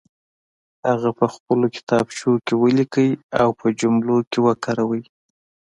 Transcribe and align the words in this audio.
هغه 0.89 1.09
په 1.19 1.25
خپلو 1.33 1.65
کتابچو 1.75 2.31
کې 2.45 2.53
ولیکئ 2.63 3.09
او 3.41 3.49
په 3.59 3.67
جملو 3.79 4.17
کې 4.31 4.39
وکاروئ. 4.47 5.03